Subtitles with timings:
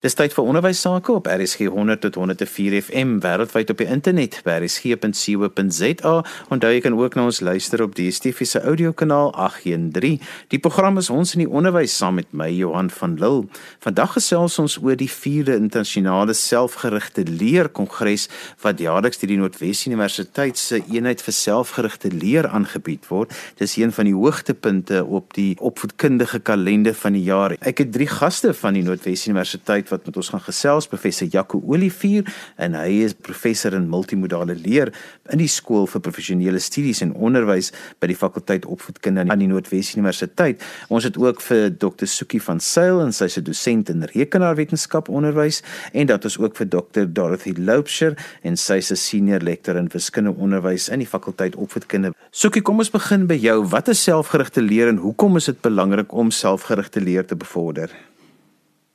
[0.00, 4.38] Dis tyd vir onderwys sake op RSG 100 tot 104 FM wêreldwyd op die internet
[4.46, 6.12] by rsg.co.za.
[6.48, 10.16] Onthou jy kan ook na ons luister op die DSTV se audiokanaal 813.
[10.54, 13.50] Die program is ons in die onderwys saam met my Johan van Lille.
[13.84, 18.30] Vandag gesels ons oor die 4de internasionale selfgerigte leer kongres
[18.64, 23.36] wat jaarliks deur die Noordwes Universiteit se eenheid vir selfgerigte leer aangebied word.
[23.60, 27.58] Dis een van die hoogtepunte op die opvoedkundige kalender van die jaar.
[27.60, 31.60] Ek het drie gaste van die Noordwes Universiteit wat met ons gaan gesels professor Jaco
[31.66, 32.26] Olivier
[32.56, 34.92] en hy is professor in multimodale leer
[35.30, 39.94] in die skool vir professionele studies en onderwys by die fakulteit opvoedkunde aan die Noordwes
[39.96, 40.62] Universiteit.
[40.88, 45.62] Ons het ook vir Dr Sukie van Sail en sy's 'n dosent in rekenaarwetenskap onderwys
[45.92, 50.34] en dat ons ook vir Dr Dorothy Loubser en sy's 'n senior lektor in wiskunde
[50.34, 52.12] onderwys in die fakulteit opvoedkunde.
[52.30, 53.64] Sukie, kom ons begin by jou.
[53.64, 58.09] Wat is selfgerigte leer en hoekom is dit belangrik om selfgerigte leer te bevorder?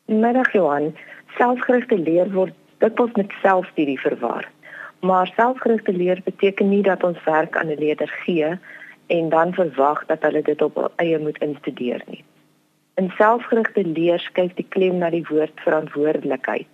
[0.05, 0.91] Middag Johan,
[1.33, 4.45] selfgerigte leer word dikwels met selfstudie verwar.
[5.01, 8.51] Maar selfgerigte leer beteken nie dat ons werk aan 'n leerder gee
[9.07, 12.23] en dan verwag dat hulle dit op eie moet instudeer nie.
[13.01, 16.73] In selfgerigte leer skuif die klem na die woord verantwoordelikheid.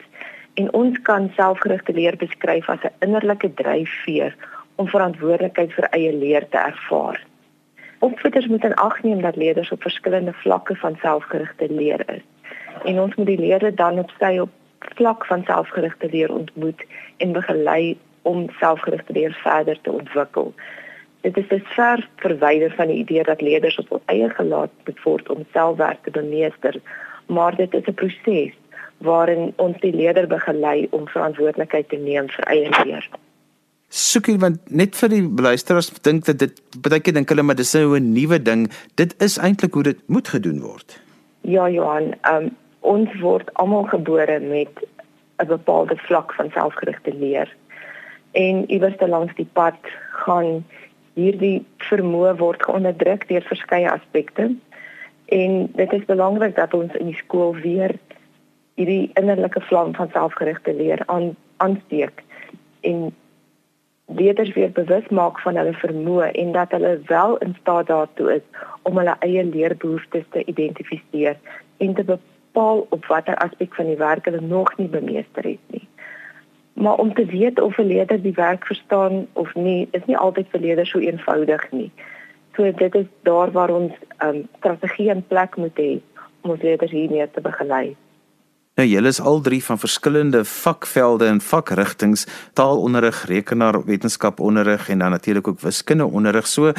[0.53, 4.35] En ons kan selfgerigte leer beskryf as 'n innerlike dryfveer
[4.75, 7.23] om verantwoordelikheid vir eie leer te ervaar.
[7.99, 12.23] Opvoeders moet in ag neem dat leerders op verskillende vlakke van selfgerigte leer is
[12.83, 14.49] en ons moet die leerders dan op sy op
[14.97, 16.85] vlak van selfgerigte leer ontmoet
[17.17, 20.53] en begelei om selfgerigte leer verder te ontwikkel.
[21.21, 25.03] Dit is dus ver verwyder van die idee dat leerders op hul eie gelaat moet
[25.03, 26.79] word om selfwerk te bemeester,
[27.25, 28.53] maar dit is 'n proses
[28.97, 33.09] waarin ons die leerder begelei om verantwoordelikheid te neem vir eie leer.
[33.89, 37.73] Soekie want net vir die luisteraars dink dat dit baie keer dink hulle maar dis
[37.73, 38.69] nou 'n nuwe ding.
[38.95, 41.01] Dit is eintlik hoe dit moet gedoen word.
[41.41, 44.69] Ja Johan, um, ons word almal gebore met
[45.41, 47.55] 'n bepaalde vlak van selfgerigte leer.
[48.31, 49.75] En iewers te langs die pad
[50.11, 50.65] gaan
[51.13, 54.55] hierdie vermoë word geonderdruk deur verskeie aspekte.
[55.25, 57.95] En dit is belangrik dat ons in die skool weer
[58.73, 62.23] hierdie innerlike vlam van selfgerigte leer aan aansteek
[62.81, 63.11] en
[64.15, 68.45] leerders weer bewus maak van hulle vermoë en dat hulle wel in staat daartoe is
[68.81, 71.37] om hulle eie leerbehoeftes te identifiseer
[71.77, 75.87] en te bepaal op watter aspek van die werk hulle nog nie bemeester het nie.
[76.73, 80.47] Maar om te weet of 'n leerder die werk verstaan of nie, is nie altyd
[80.49, 81.91] vir leerders so eenvoudig nie.
[82.55, 85.99] So dit is daar waar ons um, strategie in plek moet hê
[86.41, 87.95] om ons leerders hiermee te begelei.
[88.79, 92.21] Nou julle is al drie van verskillende vakvelde en vakrigtinge,
[92.55, 96.47] taalonderrig, rekenaarwetenskap onderrig en dan natuurlik ook wiskunde onderrig.
[96.47, 96.71] So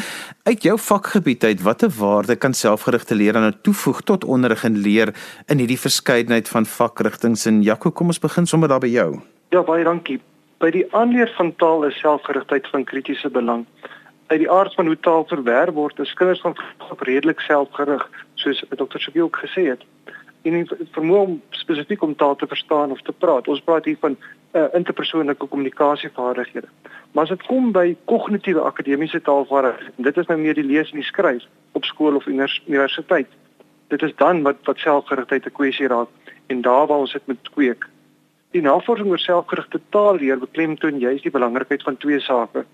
[0.42, 5.12] uit jou vakgebied uit, watter waarde kan selfgerigte leer aan toevoeg tot onderrig en leer
[5.46, 7.44] in hierdie verskeidenheid van vakrigtinge?
[7.44, 9.20] En Jaco, kom ons begin sommer daar by jou.
[9.52, 10.20] Ja, baie dankie.
[10.64, 13.66] By die aanleer van taal is selfgerigtheid van kritiese belang.
[14.32, 16.56] Uit die aard van hoe taal verwerf word, is kinders van
[17.04, 18.08] redelik selfgerig,
[18.40, 18.96] soos Dr.
[18.96, 19.84] Sibiel ook gesê het
[20.42, 23.48] en vermoë om spesifiek om taal te verstaan of te praat.
[23.48, 26.68] Ons praat hier van uh, interpersoonlike kommunikasievaardighede.
[27.12, 31.00] Maar as dit kom by kognitiewe akademiese taalvaardighede, dit is nou meer die lees en
[31.00, 31.46] die skryf
[31.78, 33.30] op skool of universiteit.
[33.92, 36.08] Dit is dan wat wat selfgerigtheid 'n kwessie raak
[36.46, 37.88] en daar waar ons dit met kweek.
[38.50, 42.64] Die navorsing oor selfgerigte taalleer beklemtoon juist die belangrikheid van twee sake: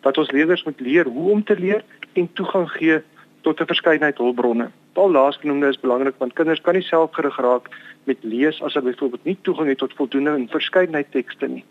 [0.00, 3.02] dat ons leerders moet leer hoe om te leer en toegang gee
[3.40, 4.70] tot 'n verskeidenheid hulpbronne.
[4.92, 7.68] Al laasgenoemde is belangrik want kinders kan nie selfgerig raak
[8.04, 11.64] met lees as hulle byvoorbeeld nie toegang het tot voldoende en verskeidenheid tekste nie.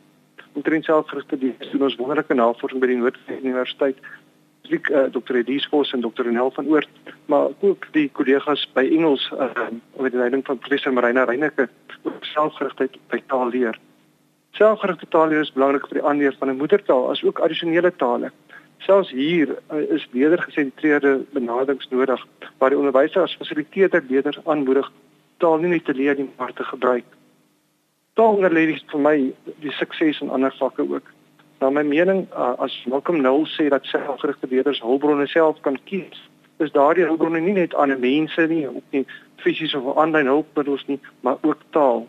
[0.53, 3.97] Omtrent selfgerigte lees doen ons wonderlike navorsing by die Noordwes Universiteit.
[4.67, 5.35] Ek uh, Dr.
[5.39, 6.27] Edith Vos en Dr.
[6.31, 6.89] Nel van Oort,
[7.25, 9.47] maar ook die kollegas by Engels uh,
[9.99, 11.69] met die leiding van professor Marina Reyneke
[12.03, 13.79] oor selfgerigtheid by taalleer.
[14.59, 18.31] Selfgerigte taalleer is belangrik vir die aanleer van 'n moedertaal as ook addisionele tale.
[18.77, 22.27] Selfs hier uh, is leerdergesentreerde benaderings nodig
[22.57, 24.91] waar die onderwyser as fasiliteerder leerders aanmoedig
[25.37, 27.05] taal nie net te leer nie maar te gebruik.
[28.17, 29.15] Taalonderleiding is vir my
[29.61, 31.11] die sukses in ander vakke ook.
[31.61, 36.21] Na my mening uh, as Malcolm Null sê dat selfgerigte leerders hulpbronne self kan kies,
[36.57, 39.05] is daardie hulpbronne nie net ander mense nie, ook nie
[39.43, 42.07] fisiese of aanlyn hulpmiddels nie, maar ook taal.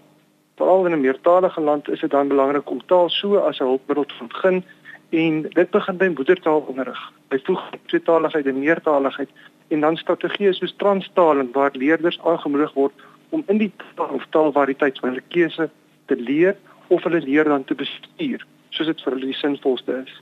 [0.56, 4.04] Veral in 'n meertalige land is dit dan belangrik om taal so as 'n hulpmiddel
[4.04, 4.64] te begin
[5.08, 7.12] En dit begin by moedertaalonderrig.
[7.28, 9.28] Byvoeg tweetaligheid en meertaligheid
[9.68, 14.98] en dan strategieë soos transtaling waar leerders aangemoedig word om in die taal of taalvariëteit
[14.98, 15.70] van hulle keuse
[16.06, 16.56] te leer
[16.88, 20.12] of hulle leer dan te bestuur soos dit vir hulle die sinvolste is.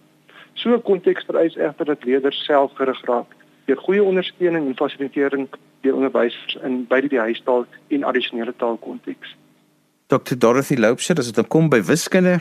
[0.54, 3.34] So 'n konteks vereis egter dat leerders self gerig raak
[3.66, 5.48] deur goeie ondersteuning en fasilitering
[5.80, 9.36] deur onderwysers in beide die huistaal en addisionele taalkonteks.
[10.06, 12.38] Dr Dorothy Loubser, as dit kom by wiskunde.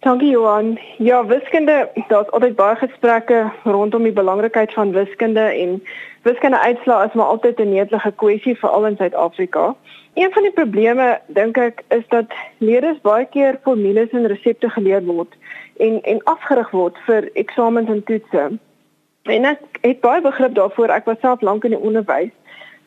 [0.00, 0.78] Dankie Johan.
[0.98, 5.82] Ja, wiskunde, daar's altyd baie gesprekke rondom die belangrikheid van wiskunde en
[6.22, 9.74] wiskunde uitslae is maar altyd 'n netelige kwessie veral in Suid-Afrika.
[10.14, 12.24] Een van die probleme dink ek is dat
[12.58, 15.34] leerders baie keer formules en resepte geleer word
[15.76, 18.58] en en afgerig word vir eksamens en toetse.
[19.22, 20.88] En ek het baie begrip daarvoor.
[20.88, 22.30] Ek was self lank in die onderwys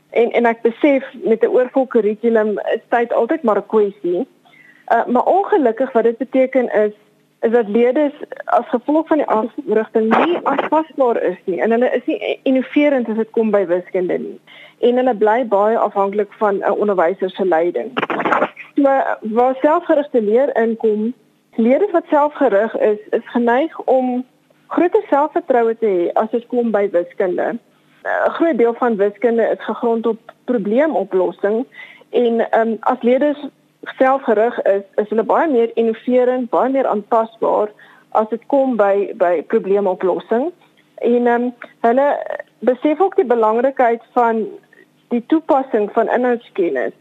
[0.09, 4.27] en en ek besef met 'n oorvol kurrikulum is tyd altyd maar 'n kwessie.
[4.91, 6.93] Uh, maar ongelukkig wat dit beteken is
[7.41, 12.05] is dat leerders as gevolg van die afrigting nie aanpasbaar is nie en hulle is
[12.05, 14.39] nie innoverend as dit kom by wiskunde nie
[14.89, 17.91] en hulle bly baie afhanklik van 'n onderwyser se leiding.
[18.75, 18.89] So
[19.21, 21.13] waar selfgerigte leer inkom,
[21.55, 24.25] leerders wat selfgerig is, is geneig om
[24.67, 27.47] groter selfvertroue te hê as dit kom by wiskunde.
[28.03, 31.65] 'n Groot deel van wiskunde is gegrond op probleemoplossing
[32.09, 33.47] en um, as leerders
[33.97, 37.71] selfgerig is, is hulle baie meer innoverend, baie meer aanpasbaar
[38.19, 40.51] as dit kom by by probleemoplossing.
[41.01, 41.53] En um,
[41.85, 42.07] hulle
[42.59, 44.45] besef ook die belangrikheid van
[45.09, 46.93] die toepassing van inhoudskennis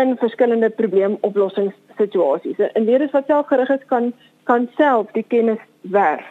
[0.00, 2.62] in verskillende probleemoplossingssituasies.
[2.72, 4.12] En leerders wat selfgerig is kan
[4.44, 6.24] kan self die kennis werf.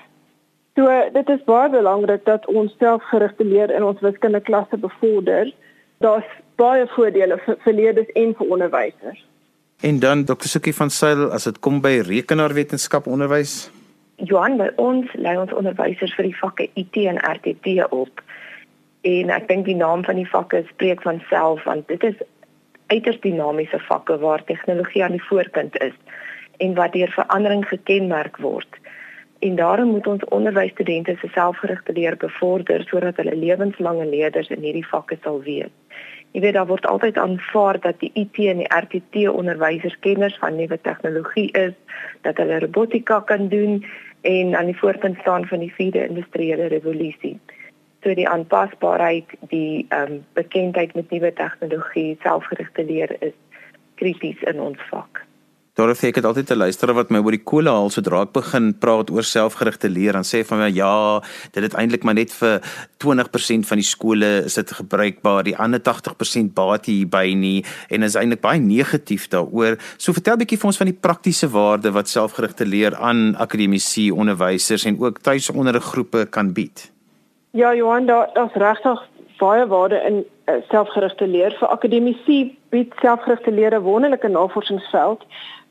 [0.75, 5.54] So dit is baie belangrik dat ons selfgerigte leer in ons wiskundeklasse bevorder.
[5.98, 9.22] Daar's baie voordele vir, vir leerders en vir onderwysers.
[9.81, 10.48] En dan Dr.
[10.48, 13.72] Sukie van Sail as dit kom by rekenaarwetenskap onderwys.
[14.16, 18.22] Johan, by ons lei ons onderwysers vir die vakke IT en RTT op.
[19.04, 22.22] En ek dink die naam van die vakke spreek van self want dit is
[22.88, 25.96] uiters dinamiese vakke waar tegnologie aan die voorpunt is
[26.64, 28.80] en wat deur verandering gekenmerk word.
[29.44, 34.88] En daarom moet ons onderwysstudente se selfgerigte leer bevorder sodat hulle lewenslange leerders in hierdie
[34.88, 35.74] vakke sal wees.
[36.31, 40.56] Jy weet daar word altyd aanvaar dat die IT en die RTT onderwysers kenners van
[40.56, 41.75] nuwe tegnologie is,
[42.22, 43.84] dat hulle robotika kan doen
[44.22, 47.38] en aan die voorpunt staan van die vierde industriële revolusie
[48.04, 53.36] so die aanpasbaarheid, die ehm um, bekendheid met nuwe tegnologie, selfgerigte leer is
[53.96, 55.24] krities in ons vak.
[55.74, 58.75] Dorothy ek het altyd 'n luisteraar wat my oor die kolle haal sodra ek begin
[58.78, 61.20] praat oor selfgerigte leer en sê van my ja,
[61.52, 62.62] dit het eintlik maar net vir
[63.02, 68.16] 20% van die skole is dit gebruikbaar, die ander 80% baat hierby nie en is
[68.16, 69.80] eintlik baie negatief daaroor.
[69.98, 74.86] So vertel bietjie vir ons van die praktiese waarde wat selfgerigte leer aan akademici, onderwysers
[74.86, 76.92] en ook tuisonderriggroepe kan bied.
[77.52, 79.02] Ja, Johan, daar daar's regtig
[79.40, 85.25] baie waarde in uh, selfgerigte leer vir akademici bied selfgerigte leer 'n wonderlike navorsingsveld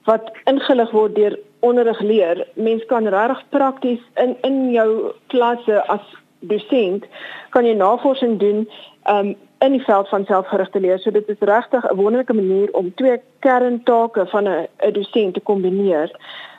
[0.05, 2.47] wat ingelig word deur onderrig leer.
[2.55, 6.05] Mens kan regtig prakties in in jou klasse as
[6.41, 7.07] dosent
[7.51, 8.69] kan jy navorsing doen
[9.11, 10.99] um, in die veld van selfgerigte leer.
[10.99, 15.41] So dit is regtig 'n wonderlike manier om twee kerntake van 'n 'n dosent te
[15.41, 16.11] kombineer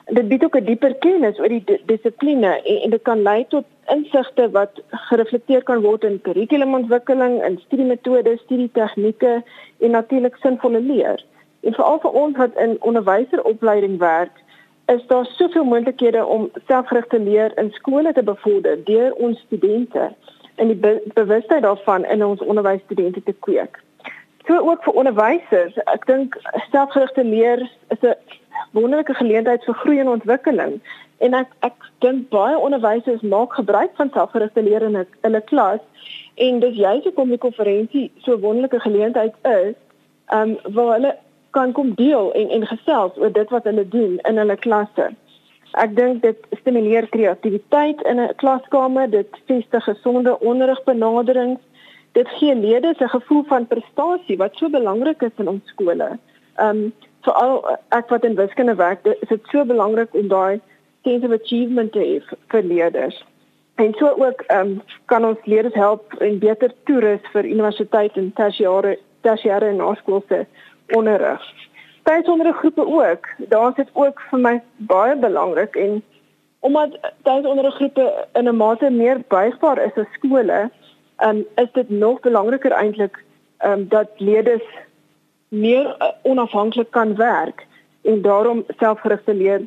[0.06, 3.64] dit bied ook 'n dieper kennis oor die dissipline en, en dit kan lei tot
[3.88, 9.42] insigte wat gereflekteer kan word in kurrikulumontwikkeling, in studiemetodes, studietegnieke
[9.78, 11.24] en natuurlik sinvolle leer.
[11.64, 14.42] En veral vir ons wat in onderwyseropleiding werk,
[14.86, 20.12] is daar soveel moontlikhede om selfgerigte leer in skole te bevorder deur ons studente
[20.54, 23.80] en die be bewustheid daarvan in ons onderwysstudente te kweek.
[24.46, 26.36] So ook vir onderwysers, ek dink
[26.70, 28.14] selfgerigte leer is 'n
[28.70, 30.80] wonderlike geleentheid vir groei en ontwikkeling.
[31.18, 35.80] En ek ek dink baie onderwysers maak gebruik van selfgerigte leer in 'n klas
[36.34, 39.74] en dis juist hoekom die konferensie so 'n wonderlike geleentheid is,
[40.26, 41.16] ehm um, waar hulle
[41.56, 45.06] kan kom deel en en gesels oor dit wat hulle doen in hulle klasse.
[45.82, 51.60] Ek dink dit stimuleer kreatiwiteit in 'n klaskamer, dit vestig gesonde onderrigbenaderings.
[52.12, 56.08] Dit gee leerders 'n gevoel van prestasie wat so belangrik is in ons skole.
[56.56, 56.92] Ehm um,
[57.26, 60.60] veral ek wat in wiskunde werk, is dit so belangrik om daai
[61.02, 63.24] sense of achievement te hê vir leerders.
[63.74, 68.32] En so ook ehm um, kan ons leerders help en beter toerus vir universiteit en
[68.32, 70.46] tersiêre tersiêre en naskoolse
[70.88, 71.42] onderrig.
[72.02, 73.26] Tuisonderriggroepe ook.
[73.36, 76.02] Daar is dit ook vir my baie belangrik en
[76.64, 80.70] omdat tuisonderriggroepe in 'n mate meer buigbaar is as skole,
[81.18, 83.24] um, is dit nog belangriker eintlik
[83.64, 84.68] um, dat leerders
[85.48, 87.66] meer uh, onafhanklik kan werk
[88.02, 89.60] en daarom selfgerigte leer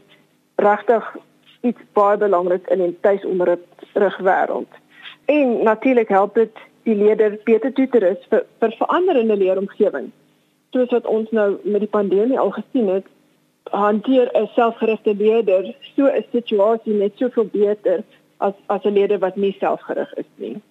[0.56, 1.16] regtig
[1.62, 4.72] iets baie belangrik in 'n tuisonderrig wêreld.
[5.26, 10.12] En natuurlik help dit die leerder beter toe te rus vir, vir veranderende leeromgewing.
[10.72, 13.06] Soos wat ons nou met die pandemie al gesien het,
[13.72, 18.04] hanteer 'n selfgerigte leerder so 'n situasie net soveel beter
[18.38, 20.62] as as 'n leerder wat nie selfgerig is nie.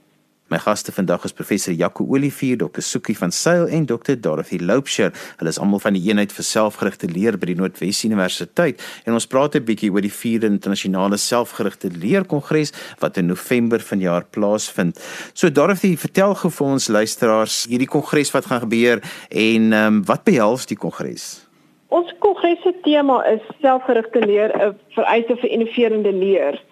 [0.47, 2.81] My gaste vandag is professor Jaco Olivier, Dr.
[2.81, 4.15] Soekie van Sail en Dr.
[4.15, 5.11] Dorothy Loubser.
[5.41, 9.27] Hulle is almal van die eenheid vir selfgerigte leer by die Noordwes Universiteit en ons
[9.27, 15.03] praat 'n bietjie oor die 4de internasionale selfgerigte leerkongres wat in November vanjaar plaasvind.
[15.35, 20.23] So Dorothy, vertel gou vir ons luisteraars hierdie kongres wat gaan gebeur en um, wat
[20.23, 21.43] behels die kongres?
[21.89, 26.63] Ons kongres se tema is selfgerigte leer, 'n vereiste vir innoverende leer.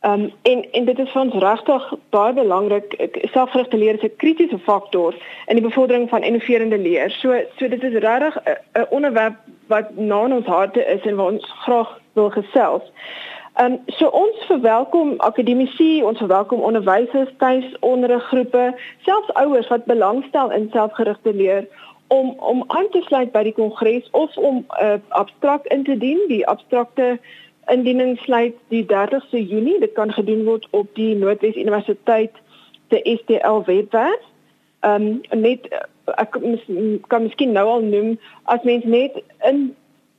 [0.00, 2.92] Ehm um, en en dit is vir ons regtig baie belangrik.
[3.32, 5.14] Selfgerigte leer is 'n kritiese faktor
[5.46, 7.10] in die bevordering van innoverende leer.
[7.10, 8.36] So so dit is regtig
[8.72, 9.34] 'n onderwerp
[9.66, 12.82] wat na ons harte is en waar ons graag wil gesels.
[13.54, 20.68] Ehm um, so ons verwelkom akademici, ons verwelkom onderwysers, tuisonderriggroepe, selfs ouers wat belangstel in
[20.72, 21.66] selfgerigte leer
[22.08, 25.98] om om aan te sluit by die kongres of om 'n uh, abstrakt in te
[25.98, 27.18] dien, die abstrakte
[27.72, 29.80] indiening sluit die 30ste Junie.
[29.80, 32.32] Dit kan gedoen word op die Noordwes Universiteit
[32.90, 34.24] se STL webwerf.
[34.80, 35.68] Ehm um, net
[36.16, 36.38] ek
[37.08, 39.74] kan miskien nou al noem as mens net in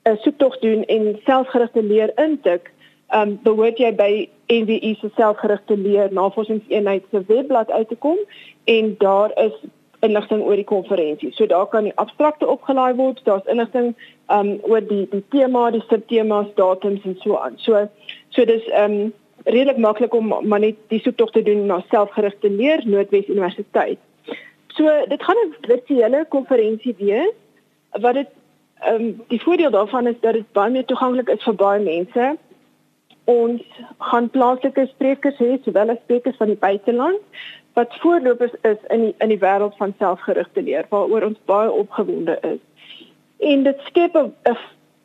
[0.05, 2.71] 'n soektog doen en selfgerigte leer intik,
[3.07, 8.17] ehm um, behoort jy by NWI se selfgerigte leer navorsingseenheid se webblad uit te kom
[8.65, 9.53] en daar is
[9.99, 11.31] inligting oor die konferensie.
[11.33, 13.95] So daar kan die abstrakte opgelaai word, daar's inligting
[14.29, 17.57] um oor die die tema, die subtemas, datums en so aan.
[17.57, 17.87] So
[18.35, 19.13] so dis um
[19.45, 23.99] redelik maklik om maar net die soektog te doen na selfgerigte leer Noordwes Universiteit.
[24.77, 27.33] So dit gaan 'n virtuele konferensie wees
[27.91, 28.29] wat dit
[28.91, 32.37] um die voordeel daarvan is dat dit baie meer toeganklik is vir baie mense.
[33.25, 33.61] Ons
[33.97, 37.19] gaan plaaslike sprekers hê, sowel as sprekers van die buiteland
[37.73, 42.39] wat voorlopers is in die, in die wêreld van selfgerigte leer waaroor ons baie opgewonde
[42.41, 42.59] is.
[43.39, 44.33] En dit skep 'n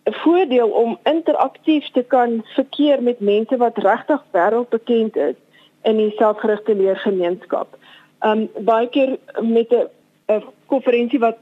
[0.05, 5.35] 'n voordeel om interaktief te kan verkeer met mense wat regtig wêreldbekend is
[5.83, 7.79] in die selfgerigte leergemeenskap.
[8.21, 9.88] Um baie keer met 'n
[10.26, 11.38] 'n konferensie wat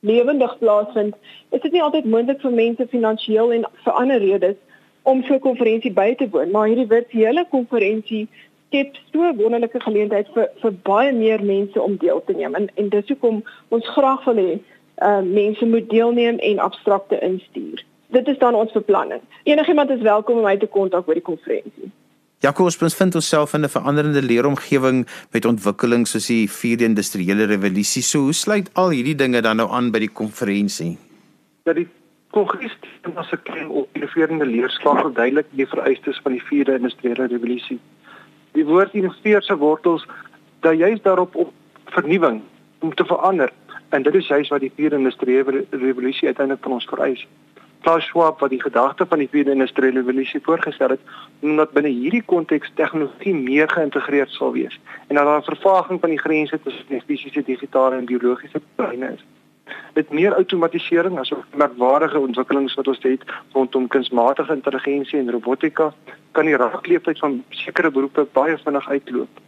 [0.00, 1.14] lewendig plaasvind,
[1.50, 4.56] is dit nie altyd moontlik vir mense finansiëel en vir ander redes
[5.02, 8.28] om so 'n konferensie by te woon, maar hierdie virtuele konferensie
[8.68, 12.68] skep so 'n wonderlike geleentheid vir vir baie meer mense om deel te neem en
[12.74, 14.58] en dis hoekom ons graag wil hê
[15.00, 17.84] uh mense moet deelneem en abstrakte instuur.
[18.06, 19.20] Dit is dan ons beplanning.
[19.42, 21.90] Enigiemand is welkom om my te kontak oor die konferensie.
[22.40, 28.02] Jacques, ons vind onsself in 'n veranderende leeromgewing met ontwikkeling soos die 4de industriële revolusie.
[28.02, 30.98] So hoe sluit al hierdie dinge dan nou aan by die konferensie?
[31.62, 31.88] Dat die
[32.30, 32.76] kongres
[33.14, 37.80] as 'n kring op innoverende leerslag duidelik die vereistes van die 4de industriële revolusie
[38.52, 40.06] die woord innoveer se wortels
[40.60, 41.52] dat juist daarop op
[41.84, 42.42] vernuwing
[42.78, 43.52] om te verander
[43.90, 47.26] en dit is juist wat die vierde industriële revolusie uiteindelik van ons vereis.
[47.80, 51.00] Klaus Schwab wat die gedagte van die vierde industriële revolusie voorgestel het,
[51.40, 56.18] omdat binne hierdie konteks tegnologie meer geïntegreerd sal wees en dat daar vervaging van die
[56.18, 59.24] grense tussen fisiese, digitale en biologiese breine is.
[59.94, 65.92] Met meer outomatisering asook merkwaardige ontwikkelings wat ons het rondom kunsmatige intelligensie en robotika,
[66.32, 69.40] kan die raakleefheid van sekere beroepe baie vinnig uitloop.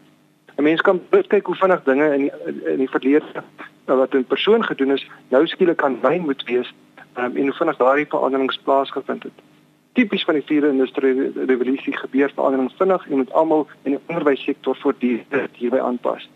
[0.57, 2.33] 'n Mens kan kyk hoe vinnig dinge in die,
[2.73, 3.45] in die verlede
[3.85, 6.75] wat 'n persoon gedoen is, nou skielik kan wyn moet wees
[7.17, 9.33] um, en hoe vinnig daardie veranderings plaasgevind het.
[9.93, 14.77] Tipies van die vierde industriële revolusie gebeur veranderings vinnig en moet almal in die onderwyssektor
[14.77, 16.29] voortdurend hierby aanpas.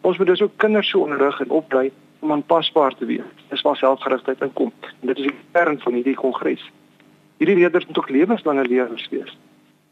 [0.00, 3.44] Ons moet dus ook kinders so onderrig en oplei om aanpasbaar te wees.
[3.48, 4.72] Dis waar selfgerigtheid inkom.
[5.00, 6.70] En dit is die kern van hierdie kongres.
[7.36, 9.38] Hierdie leerders moet ook lewenslange leerders wees.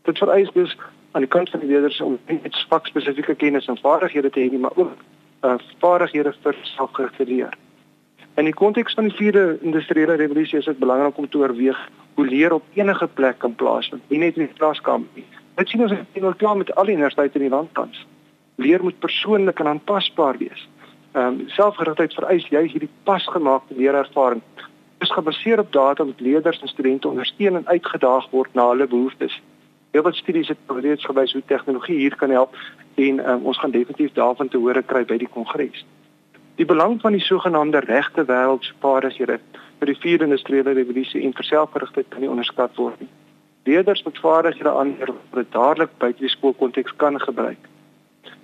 [0.03, 0.77] Dit vereis dus
[1.11, 4.75] aan die kant van die leerders om net vakspesifieke kennis en vaardighede te hê, maar
[4.75, 4.93] ook
[5.45, 7.55] uh, vaardighede vir selfgerigte leer.
[8.41, 11.79] In die konteks van die vierde industriële revolusie is dit belangrik om te oorweeg
[12.15, 15.27] hoe leer op enige plek kan plaasvind, nie net in die klaskamer nie.
[15.55, 18.07] Dit sien ons in al klaar met al die universiteite in die land tans.
[18.57, 20.69] Leer moet persoonlik en aanpasbaar wees
[21.15, 24.41] ehm um, selfgerigtheid vereis juis hierdie pasgemaakte leerervaring.
[24.57, 28.87] Dit is gebaseer op data wat leerders en studente ondersteun en uitgedaag word na hulle
[28.87, 29.37] behoeftes.
[29.95, 32.57] Heel wat studies het reeds gewys hoe tegnologie hier kan help
[32.95, 35.85] en um, ons gaan definitief daarvan te hore kry by die kongres.
[36.59, 39.37] Die belang van die sogenaamde regte wêreldsvaardighede
[39.79, 43.09] vir die vierde industriële revolusie en vir selfgerigtheid kan nie onderskat word nie.
[43.71, 47.71] Leerders met vaardighede aanleer wat dadelik buite die skoolkonteks kan gebruik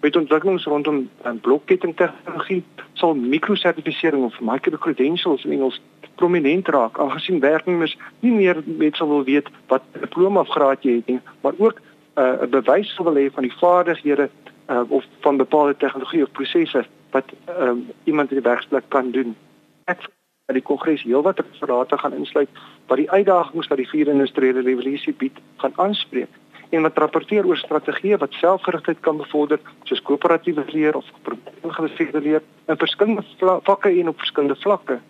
[0.00, 5.80] met ontwikkelings rondom um, blokketting tegnologie sal mikrosertifisering of microcredentials in Engels
[6.14, 11.00] prominent raak aangesien werknemers nie meer net sal wil weet wat diploma of graad jy
[11.00, 14.30] het nie maar ook uh, 'n uh, bewys wil hê van die vaardighede
[14.70, 17.24] uh, of van bepaalde tegnologie of prosesse wat
[17.58, 19.36] um, iemand in die werksplek kan doen.
[19.84, 20.08] Ek
[20.50, 22.48] dat die kongres heelwat referate gaan insluit
[22.86, 26.39] wat die uitdagings wat die vierde industriële revolusie bied gaan aanspreek
[26.70, 32.42] en wat rapporteer oor strategieë wat selfgerigtheid kan bevorder, soos koöperatiewe leer of probleemgebaseerde leer
[32.66, 33.24] in verskillende
[33.66, 35.00] vakke en op verskillende vlakke.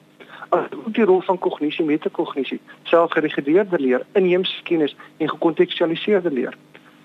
[0.50, 6.56] Ook die rol van kognisie, metakognisie, selfgereguleerde leer, inheemse kennis en gekontekstualiseerde leer.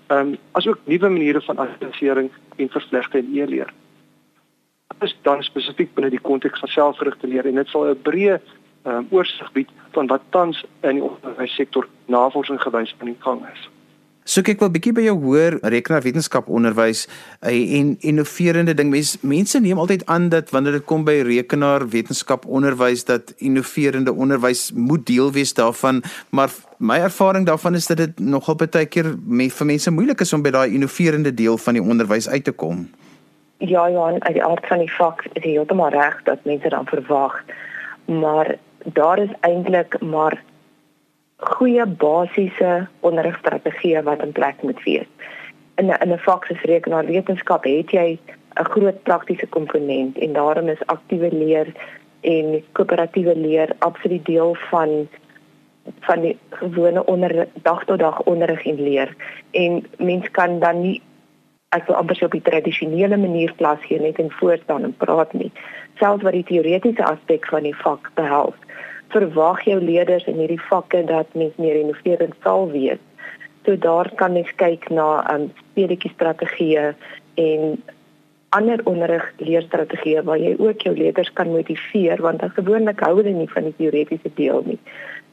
[0.07, 3.73] Ehm um, asook nuwe maniere van assessering en vervlegte en e-leer.
[4.87, 8.39] Dit is dan spesifiek binne die konteks van selfgerigte leer en dit sal 'n breë
[8.85, 13.41] ehm um, oorsig bied van wat tans in die onderwyssektor navorsing gewys aan die gang
[13.53, 13.69] is.
[14.25, 17.03] So kyk wel bietjie by jou hoor rekenaarwetenskap onderwys
[17.45, 22.47] eh, en innoverende ding mense mense neem altyd aan dat wanneer dit kom by rekenaarwetenskap
[22.49, 26.01] onderwys dat innoverende onderwys moet deel wees daarvan
[26.33, 26.49] maar
[26.81, 30.41] my ervaring daarvan is dat dit nogal baie keer met vir mense moeilik is om
[30.41, 32.87] by daai innoverende deel van die onderwys uit te kom.
[33.61, 37.37] Ja ja, uit die aard van die vak is heeltemal reg dat mense dan verwag
[38.09, 38.55] maar
[38.97, 40.41] daar is eintlik maar
[41.43, 45.07] goeie basiese onderrigstrategieë wat in plek moet wees.
[45.75, 48.19] In 'n in 'n vak soos rekenaarwetenskap het jy
[48.59, 51.67] 'n groot praktiese komponent en daarom is aktiewe leer
[52.21, 55.07] en koöperatiewe leer absoluut deel van
[55.99, 59.15] van die gewone onder dag tot dag onderrig en leer.
[59.51, 61.01] En mens kan dan nie
[61.69, 65.51] as jy amper op die tradisionele manier klas gee net en voorstaan en praat nie.
[65.95, 68.64] Selfs wat die teoretiese aspek van die vak behels
[69.15, 73.01] verwag jou leerders in hierdie vakke dat mens meer innoverend sal wees.
[73.65, 76.89] So daar kan mens kyk na um speletjie strategieë
[77.41, 77.77] en
[78.55, 83.33] ander onderrig leerstrategieë waar jy ook jou leerders kan motiveer want dan gewoonlik hou hulle
[83.35, 84.79] nie van die teoretiese deel nie.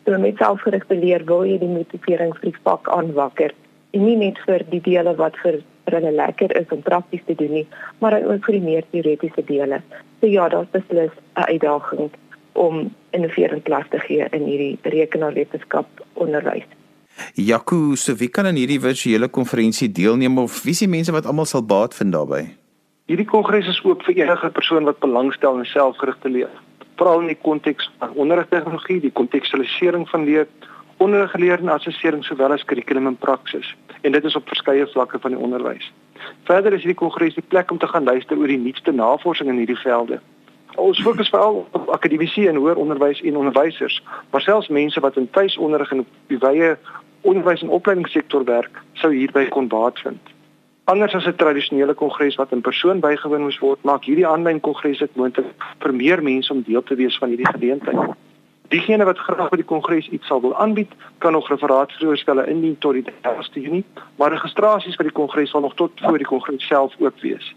[0.07, 3.55] So met selfgerigte leer wil jy die motivering vir die vak aanwakker
[3.93, 5.61] en nie net vir die dele wat vir
[5.93, 7.67] hulle lekker is om prakties te doen nie,
[8.01, 9.83] maar ook vir die meer teoretiese dele.
[10.21, 12.11] So ja, daar's beslis 'n uitdaging
[12.53, 16.67] om innoverend klas te gee in hierdie rekenaarwetenskap onderwys.
[17.35, 21.47] Jaco, so wie kan aan hierdie virtuele konferensie deelneem of wie se mense wat almal
[21.47, 22.47] sal baat vind daarbey?
[23.11, 26.53] Hierdie kongres is oop vir enige persoon wat belangstel in selfgerigte leer,
[26.97, 30.47] veral in die konteks van onderrigtegnologie, die kontekstualisering van leer,
[31.03, 33.75] onderriggeleer en assessering sowel as kurrikulum en praksis.
[34.03, 35.91] En dit is op verskeie vlakke van die onderwys.
[36.49, 39.61] Verder is hierdie kongres die plek om te gaan luister oor die nuutste navorsing in
[39.63, 40.21] hierdie velde.
[40.77, 45.31] Ons fokus veral op akademici en hoër onderwys en onderwysers, maar selfs mense wat in
[45.31, 46.77] tuisonderrig en op die wye
[47.21, 50.33] onderwys en opleidingssektor werk, sou hierby kon baat vind.
[50.85, 54.99] Anders as 'n tradisionele kongres wat in persoon bygewoon moes word, maak hierdie aanlyn kongres
[54.99, 55.47] dit moontlik
[55.79, 58.17] vir meer mense om deel te wees van hierdie geleentheid.
[58.69, 62.93] Diegene wat graag by die kongres iets sal wil aanbied, kan nog referaatvoorstelle indien tot
[62.93, 63.85] die 30ste Junie,
[64.17, 67.55] maar registrasies vir die kongres sal nog tot voor die kongres self oop wees.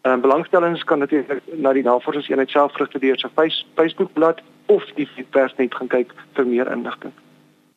[0.00, 3.28] En uh, belangstellings kan natuurlik na die navorsingseenheid self geregistreer se
[3.74, 7.12] Facebook bladsy of die persnet gaan kyk vir meer inligting.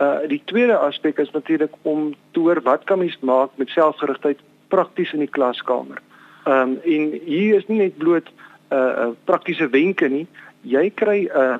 [0.00, 4.38] Uh die tweede aspek is natuurlik om te hoor wat kan mens maak met selfgerigtheid
[4.74, 6.02] prakties in die klaskamer.
[6.44, 10.26] Ehm um, en hier is nie net bloot 'n uh, uh, praktiese wenke nie.
[10.62, 11.56] Jy kry 'n uh,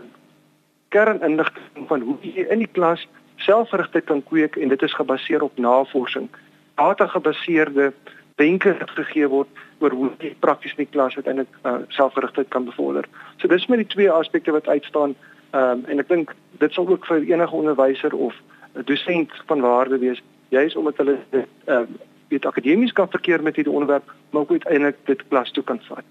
[0.88, 5.58] kerninligting van hoe jy in die klas selfgerigtheid kan kweek en dit is gebaseer op
[5.58, 6.28] navorsing.
[6.74, 7.92] Data gebaseerde
[8.36, 9.48] wenke gegee word
[9.78, 13.08] oor hoe jy prakties in die klas uiteindelik uh, selfgerigtheid kan bevorder.
[13.36, 15.14] So dis met die twee aspekte wat uitstaan.
[15.50, 18.34] Ehm um, en ek dink dit sal ook vir enige onderwyser of
[18.74, 21.86] 'n dosent van waarde wees juis omdat hulle ehm uh,
[22.34, 26.10] weet akademies kan verkeer met hierdie onderwerp, maar ook uiteindelik dit klas toe kan vat.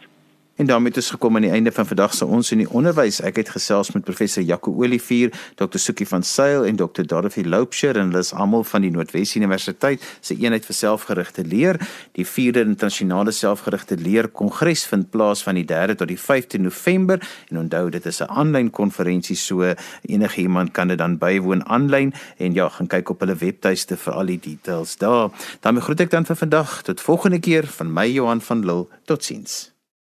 [0.55, 3.17] En daarmee het ons gekom aan die einde van vandag se ons in die onderwys.
[3.25, 5.79] Ek het gesels met professor Jaco Olivier, Dr.
[5.81, 7.01] Sukie van Sail en Dr.
[7.01, 11.81] Dorothy Loupsher en hulle is almal van die Noordwes Universiteit se eenheid vir selfgerigte leer.
[12.13, 17.17] Die 4de internasionale selfgerigte leer kongres vind plaas van die 3de tot die 5de November
[17.49, 19.73] en onthou dit is 'n aanlyn konferensie so
[20.05, 24.13] enige iemand kan dit dan bywoon aanlyn en ja, gaan kyk op hulle webtuiste vir
[24.13, 25.31] al die details daar.
[25.61, 28.87] Dan groet ek dan vir vandag tot volgende keer van my Johan van Lille.
[29.05, 29.72] Totsiens.